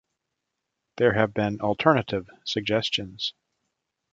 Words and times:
There 0.97 1.13
have 1.13 1.31
been 1.31 1.61
alternative 1.61 2.27
suggestions. 2.43 3.35